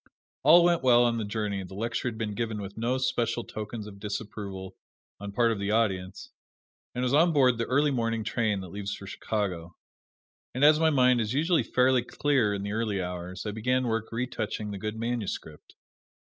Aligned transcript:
All 0.41 0.63
went 0.63 0.81
well 0.81 1.03
on 1.03 1.19
the 1.19 1.23
journey, 1.25 1.61
the 1.63 1.75
lecture 1.75 2.07
had 2.07 2.17
been 2.17 2.33
given 2.33 2.59
with 2.59 2.75
no 2.75 2.97
special 2.97 3.43
tokens 3.43 3.85
of 3.85 3.99
disapproval 3.99 4.75
on 5.19 5.31
part 5.31 5.51
of 5.51 5.59
the 5.59 5.69
audience, 5.69 6.31
and 6.95 7.03
I 7.03 7.05
was 7.05 7.13
on 7.13 7.33
board 7.33 7.59
the 7.59 7.67
early 7.67 7.91
morning 7.91 8.23
train 8.23 8.61
that 8.61 8.69
leaves 8.69 8.95
for 8.95 9.05
Chicago. 9.05 9.75
And 10.55 10.65
as 10.65 10.79
my 10.79 10.89
mind 10.89 11.21
is 11.21 11.33
usually 11.33 11.61
fairly 11.61 12.01
clear 12.01 12.51
in 12.55 12.63
the 12.63 12.71
early 12.71 12.99
hours, 12.99 13.45
I 13.45 13.51
began 13.51 13.83
work 13.85 14.11
retouching 14.11 14.71
the 14.71 14.79
good 14.79 14.95
manuscript. 14.99 15.75